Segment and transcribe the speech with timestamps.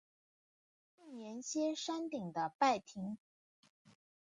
[0.95, 3.19] 重檐歇山顶的拜亭。